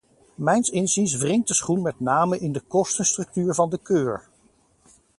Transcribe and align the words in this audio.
Mijns 0.35 0.69
inziens 0.69 1.15
wringt 1.15 1.47
de 1.47 1.53
schoen 1.53 1.81
met 1.81 1.99
name 1.99 2.39
in 2.39 2.51
de 2.51 2.59
kostenstructuur 2.61 3.53
van 3.53 3.69
de 3.69 3.77
keur. 3.77 4.27